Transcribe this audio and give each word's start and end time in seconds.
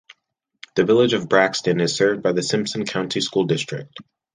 The 0.73 0.83
Village 0.83 1.13
of 1.13 1.29
Braxton 1.29 1.79
is 1.79 1.95
served 1.95 2.23
by 2.23 2.31
the 2.31 2.41
Simpson 2.41 2.87
County 2.87 3.21
School 3.21 3.43
District. 3.43 3.95